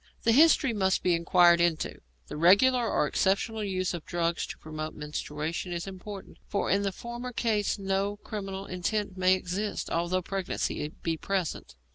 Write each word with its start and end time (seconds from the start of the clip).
The 0.23 0.31
history 0.31 0.73
must 0.73 1.03
be 1.03 1.13
inquired 1.13 1.61
into; 1.61 2.01
the 2.25 2.35
regular 2.35 2.89
or 2.89 3.05
exceptional 3.05 3.63
use 3.63 3.93
of 3.93 4.03
drugs 4.03 4.47
to 4.47 4.57
promote 4.57 4.95
menstruation 4.95 5.71
is 5.73 5.85
important, 5.85 6.39
for 6.47 6.71
in 6.71 6.81
the 6.81 6.91
former 6.91 7.31
case 7.31 7.77
no 7.77 8.15
criminal 8.17 8.65
intent 8.65 9.15
may 9.15 9.35
exist, 9.35 9.91
although 9.91 10.23
pregnancy 10.23 10.87
be 11.03 11.17
present. 11.17 11.75